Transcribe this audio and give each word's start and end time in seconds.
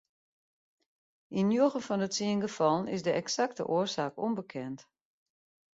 Yn 1.39 1.49
njoggen 1.51 1.85
fan 1.87 2.01
de 2.03 2.09
tsien 2.11 2.41
gefallen 2.45 2.91
is 2.95 3.05
de 3.05 3.11
eksakte 3.21 3.63
oarsaak 3.73 4.13
ûnbekend. 4.25 4.79